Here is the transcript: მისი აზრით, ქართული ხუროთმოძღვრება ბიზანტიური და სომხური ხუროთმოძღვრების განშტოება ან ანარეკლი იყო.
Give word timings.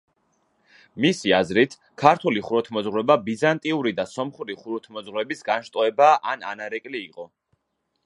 მისი 1.03 1.33
აზრით, 1.39 1.75
ქართული 2.05 2.43
ხუროთმოძღვრება 2.47 3.19
ბიზანტიური 3.29 3.95
და 4.01 4.09
სომხური 4.17 4.59
ხუროთმოძღვრების 4.65 5.49
განშტოება 5.53 6.13
ან 6.35 6.51
ანარეკლი 6.55 7.05
იყო. 7.11 7.33